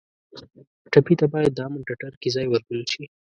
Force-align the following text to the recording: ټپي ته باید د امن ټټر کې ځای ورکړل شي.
ټپي 0.91 1.13
ته 1.19 1.25
باید 1.33 1.51
د 1.53 1.59
امن 1.67 1.81
ټټر 1.87 2.13
کې 2.21 2.29
ځای 2.35 2.45
ورکړل 2.49 2.83
شي. 2.91 3.03